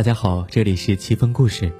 [0.00, 1.70] 大家好，这里是七分故事。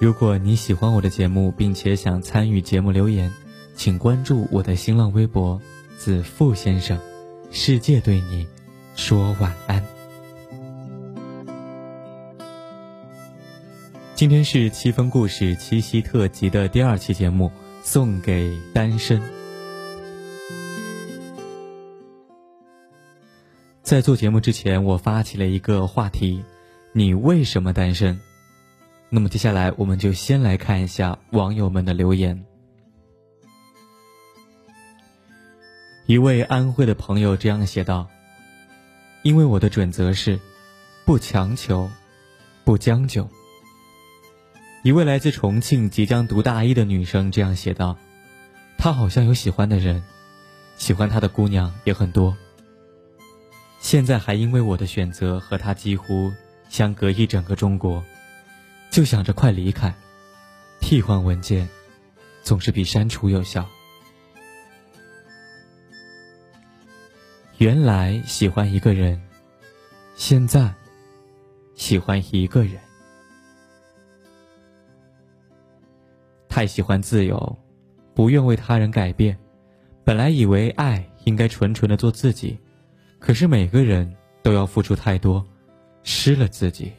[0.00, 3.32] 如果你喜欢我的节目，并且想参与节目留言，
[3.76, 5.62] 请关注我的新浪微博
[5.96, 6.98] “子富先生”。
[7.52, 8.48] 世界对你
[8.96, 9.80] 说晚安。
[14.16, 17.48] 今天是七分故事七夕特辑的第二期节目，
[17.84, 19.22] 送给单身。
[23.84, 26.42] 在做节目之前，我发起了一个话题：
[26.94, 28.20] 你为什么单身？
[29.08, 32.44] 那么接下来，我们就先来看一下网友们的留言。
[36.04, 38.06] 一位安徽的朋友这样写道
[39.24, 40.38] ：“因为我的准则是，
[41.06, 41.88] 不强求，
[42.62, 43.26] 不将就。”
[44.84, 47.96] 一位来自重庆即将读大一的女生这样写道
[48.76, 50.02] ：“她好像有喜欢的人，
[50.76, 52.36] 喜欢她的姑娘也很多。
[53.80, 56.30] 现在还因为我的选择和她几乎
[56.72, 58.02] 相隔一整个中国，
[58.90, 59.94] 就想着快离开。
[60.80, 61.68] 替换文件，
[62.42, 63.68] 总是比删除有效。
[67.58, 69.20] 原来喜欢一个人，
[70.14, 70.72] 现在
[71.74, 72.80] 喜欢一个人。”
[76.48, 77.58] 太喜欢自由，
[78.14, 79.38] 不愿为他人改变。
[80.04, 82.58] 本来以为爱应该纯纯的做自己，
[83.18, 84.10] 可是每个人
[84.42, 85.46] 都要付出太多，
[86.02, 86.92] 失了自己。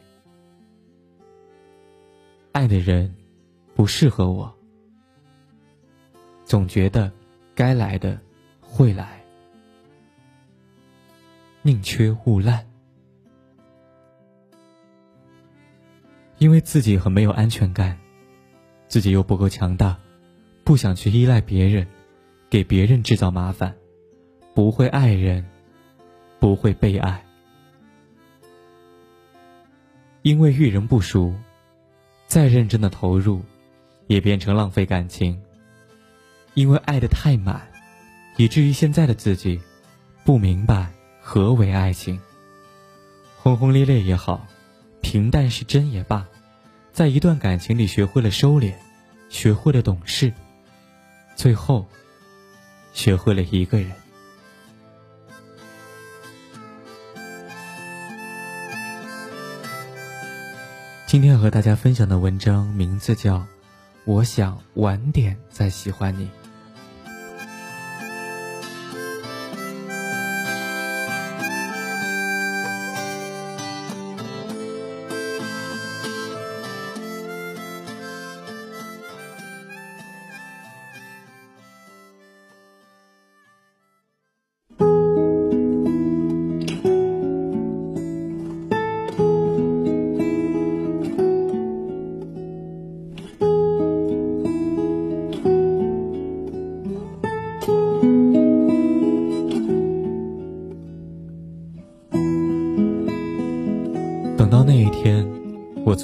[2.52, 3.14] 爱的人
[3.74, 4.54] 不适合我，
[6.44, 7.12] 总觉得
[7.54, 8.20] 该来的
[8.60, 9.24] 会来，
[11.62, 12.66] 宁缺毋滥。
[16.38, 17.98] 因为自己很没有安全感。
[18.86, 19.98] 自己又不够强大，
[20.62, 21.88] 不想去依赖别人，
[22.48, 23.74] 给别人制造麻烦，
[24.54, 25.44] 不会爱人，
[26.38, 27.23] 不会被爱。
[30.24, 31.34] 因为遇人不熟，
[32.26, 33.42] 再认真的投入，
[34.06, 35.38] 也变成浪费感情。
[36.54, 37.60] 因为爱的太满，
[38.38, 39.60] 以至于现在的自己，
[40.24, 40.90] 不明白
[41.20, 42.18] 何为爱情。
[43.36, 44.46] 轰轰烈烈也好，
[45.02, 46.26] 平淡是真也罢。
[46.90, 48.72] 在一段感情里学会了收敛，
[49.28, 50.32] 学会了懂事，
[51.36, 51.84] 最后
[52.94, 53.92] 学会了一个人。
[61.14, 63.36] 今天和大家分享的文章名字叫
[64.04, 66.24] 《我想晚点再喜欢你》。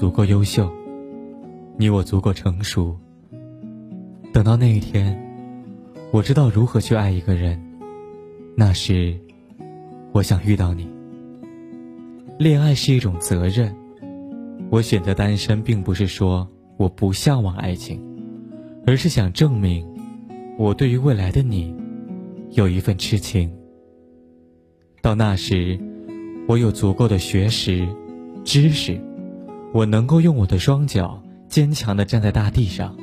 [0.00, 0.66] 足够优秀，
[1.76, 2.96] 你我足够成熟。
[4.32, 5.14] 等到那一天，
[6.10, 7.62] 我知道如何去爱一个人，
[8.56, 9.14] 那时，
[10.12, 10.88] 我想遇到你。
[12.38, 13.76] 恋爱是一种责任，
[14.70, 18.00] 我选择单身，并不是说我不向往爱情，
[18.86, 19.86] 而是想证明，
[20.56, 21.74] 我对于未来的你，
[22.52, 23.52] 有一份痴情。
[25.02, 25.78] 到那时，
[26.48, 27.86] 我有足够的学识。
[28.42, 28.98] 知识，
[29.72, 32.96] 我能够用我的双脚坚强的站在大地上，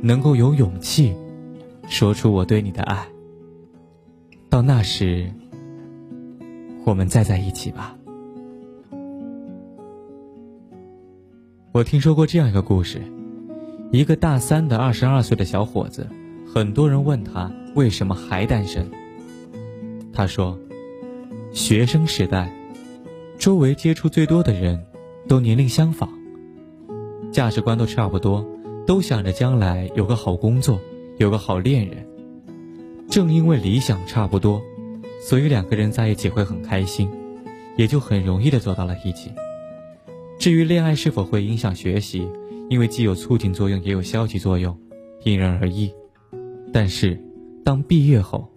[0.00, 1.12] 能够有勇气
[1.88, 3.06] 说出我对你的爱。
[4.48, 5.32] 到那时，
[6.84, 7.96] 我们再在一起吧。
[11.72, 13.02] 我听说过这样一个故事：
[13.90, 16.08] 一个大三的二十二岁的小伙子，
[16.54, 18.88] 很多人问他为什么还单身。
[20.12, 20.56] 他说，
[21.52, 22.52] 学生时代。
[23.38, 24.85] 周围接触最多的人，
[25.28, 26.08] 都年龄相仿，
[27.32, 28.46] 价值观都差不多，
[28.86, 30.80] 都想着将来有个好工作，
[31.18, 32.06] 有个好恋人。
[33.08, 34.62] 正因为理想差不多，
[35.20, 37.10] 所以两个人在一起会很开心，
[37.76, 39.32] 也就很容易的走到了一起。
[40.38, 42.28] 至于恋爱是否会影响学习，
[42.68, 44.78] 因为既有促进作用，也有消极作用，
[45.24, 45.92] 因人而异。
[46.72, 47.20] 但是，
[47.64, 48.48] 当毕业后，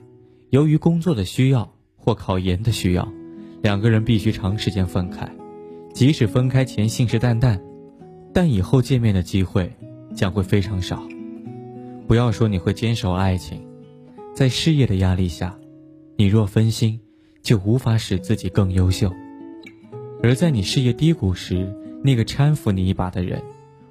[0.52, 3.12] 由于工作的需要或考研的需要。
[3.62, 5.30] 两个人必须长时间分开，
[6.00, 7.60] 即使分开前信誓旦旦，
[8.34, 9.70] 但以后见面的机会
[10.16, 11.04] 将会非常少。
[12.08, 13.62] 不要说你会坚守爱情，
[14.34, 15.60] 在事业的压力下，
[16.16, 16.98] 你若分心，
[17.42, 19.10] 就无法使自己更优秀；
[20.24, 21.70] 而在你事业低谷时，
[22.02, 23.44] 那个搀扶你一把的人，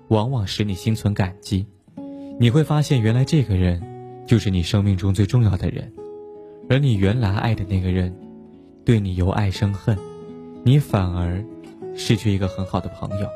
[0.09, 1.67] 往往使你心存感激。
[2.41, 3.83] 你会发现，原来这个人
[4.27, 5.93] 就是你生命中最重要的人，
[6.71, 8.17] 而你原来爱的那个人，
[8.83, 9.95] 对你由爱生恨，
[10.65, 11.45] 你反而
[11.95, 13.29] 失去一个很好的朋友。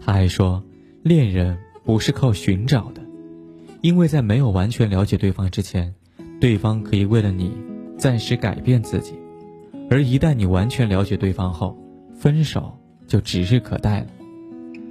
[0.00, 0.62] 他还说，
[1.02, 3.00] 恋人不是靠寻找的，
[3.80, 5.94] 因为在没有完全了解对方之前，
[6.40, 7.52] 对方可以为了你
[7.96, 9.14] 暂时改变自己，
[9.90, 11.76] 而一旦你完全了解对方后，
[12.14, 14.06] 分手就指日可待了。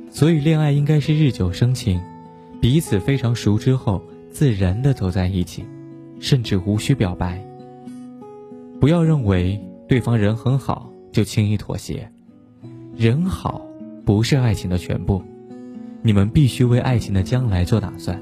[0.09, 2.01] 所以，恋爱应该是日久生情，
[2.61, 5.65] 彼此非常熟之后，自然的走在一起，
[6.19, 7.43] 甚至无需表白。
[8.79, 12.09] 不要认为对方人很好就轻易妥协，
[12.95, 13.61] 人好
[14.05, 15.21] 不是爱情的全部，
[16.01, 18.21] 你们必须为爱情的将来做打算。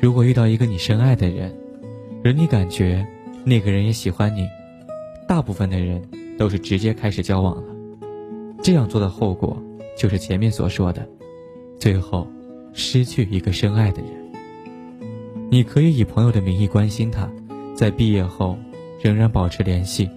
[0.00, 1.54] 如果遇到一个你深爱的人，
[2.24, 3.06] 而你感觉
[3.44, 4.46] 那个人也喜欢你，
[5.26, 6.02] 大部分的人
[6.36, 7.62] 都是直接开始交往了，
[8.62, 9.56] 这样做的后果。
[9.96, 11.08] 就是前面所说的，
[11.78, 12.26] 最后
[12.74, 14.10] 失去一个深爱的人。
[15.48, 17.26] 你可以以朋友的名义关心他，
[17.74, 18.58] 在毕业后
[19.02, 20.10] 仍然保持联系，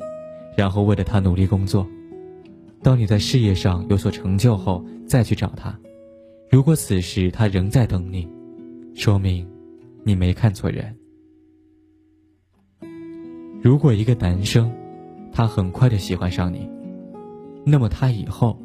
[0.55, 1.87] 然后为了他努力工作。
[2.81, 5.77] 当你在事业上有所成就后，再去找他。
[6.49, 8.27] 如果此时他仍在等你，
[8.95, 9.47] 说明
[10.03, 10.95] 你没看错人。
[13.61, 14.71] 如果一个男生，
[15.31, 16.69] 他很快的喜欢上你，
[17.65, 18.57] 那么他以后。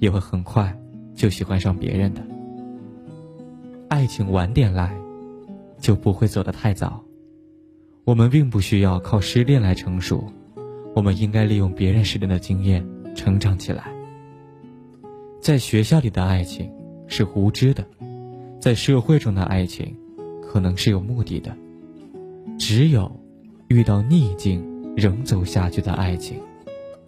[0.00, 0.76] 也会很快
[1.14, 2.20] 就喜欢上别人的。
[3.88, 4.94] 爱情晚点来，
[5.78, 7.02] 就不会走得太早。
[8.04, 10.30] 我们并不需要靠失恋来成熟，
[10.94, 13.84] 我们应该利用别人失恋的经验成长起来。
[15.40, 16.70] 在学校里的爱情
[17.06, 17.82] 是无知的，
[18.60, 19.96] 在社会中的爱情
[20.42, 21.56] 可能是有目的的。
[22.58, 23.10] 只有
[23.68, 24.62] 遇到逆境
[24.94, 26.38] 仍走下去的爱情，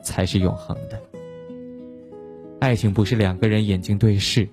[0.02, 0.98] 才是永恒的。
[2.58, 4.48] 爱情不是两个人眼睛对视，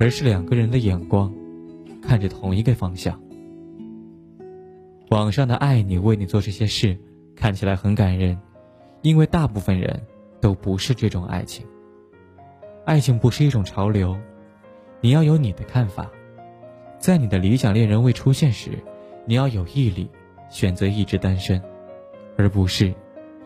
[0.00, 1.32] 而是两个人的眼光
[2.02, 3.20] 看着同一个方向。
[5.10, 6.98] 网上的爱你为你做这些事
[7.34, 8.38] 看起来很感人，
[9.00, 10.02] 因为大部分人
[10.38, 11.66] 都不是这种爱情。
[12.84, 14.18] 爱情不是一种潮流，
[15.00, 16.10] 你要有你的看法。
[16.98, 18.72] 在你的理想恋人未出现时，
[19.24, 20.10] 你要有毅力，
[20.50, 21.62] 选择一直单身，
[22.36, 22.92] 而不是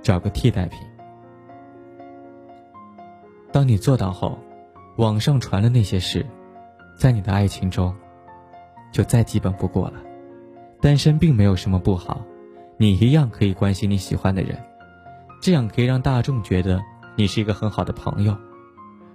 [0.01, 0.79] 找个替代品。
[3.53, 4.37] 当你做到后，
[4.97, 6.27] 网上传的那些事，
[6.99, 7.95] 在你的爱情中，
[8.91, 10.12] 就再基本不过了。
[10.83, 12.23] 单身并没有什么不好，
[12.77, 14.59] 你一样可以关心你喜欢的人，
[15.41, 16.83] 这样可以让大众觉得
[17.17, 18.37] 你是一个很好的朋友。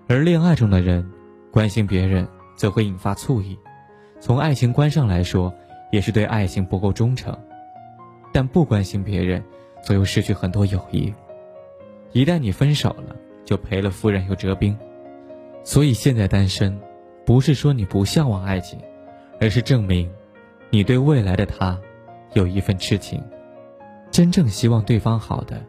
[0.07, 1.07] 而恋爱中的人，
[1.51, 3.59] 关心别人则会引发醋意，
[4.19, 5.53] 从爱情观上来说，
[5.91, 7.37] 也是对爱情不够忠诚。
[8.33, 9.43] 但不关心别人，
[9.83, 11.13] 则又失去很多友谊。
[12.13, 13.15] 一旦你分手了。
[13.47, 14.77] 就赔了夫人又折兵，
[15.63, 16.77] 所以现在单身，
[17.25, 18.77] 不是说你不向往爱情，
[19.39, 20.11] 而是证明，
[20.69, 21.79] 你对未来的他，
[22.33, 23.23] 有一份痴情。
[24.11, 25.63] 真正希望对方好的，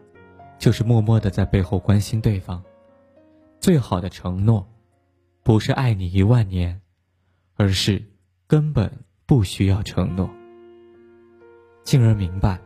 [0.58, 2.62] 就是默默的在背后关心对方。
[3.60, 4.66] 最好的承诺，
[5.42, 6.80] 不是爱你一万年，
[7.56, 8.02] 而是
[8.46, 8.90] 根本
[9.26, 10.28] 不需要承诺。
[11.84, 12.58] 进而明白，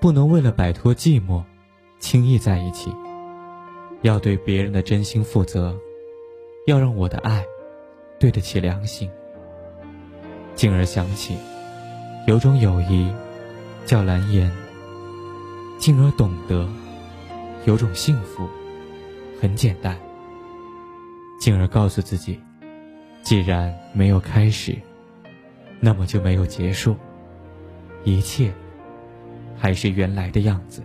[0.00, 1.42] 不能为了摆脱寂寞，
[1.98, 2.94] 轻易在一起。
[4.02, 5.78] 要对别人的真心负责，
[6.66, 7.44] 要让我的爱
[8.18, 9.10] 对得起良心。
[10.60, 11.38] 进而想起，
[12.26, 13.10] 有种友谊
[13.86, 14.52] 叫蓝颜。
[15.78, 16.68] 进而懂得，
[17.64, 18.46] 有种幸福
[19.40, 19.96] 很简单。
[21.40, 22.38] 进而告诉自己，
[23.22, 24.76] 既然没有开始，
[25.80, 26.94] 那么就没有结束，
[28.04, 28.52] 一切
[29.56, 30.82] 还是原来的样子。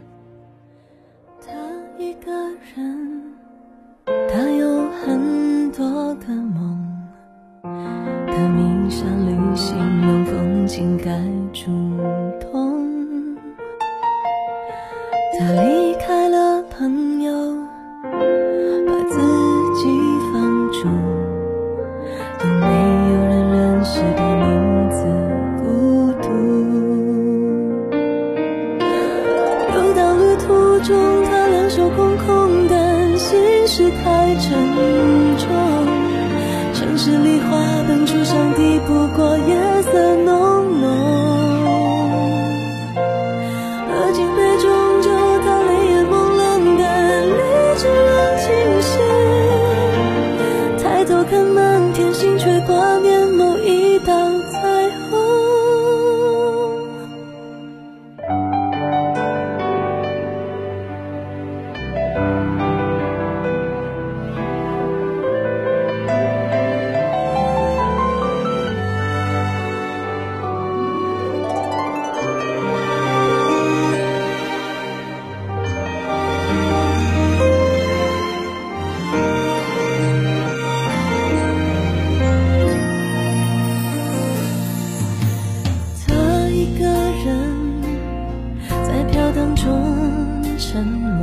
[90.76, 91.15] 沉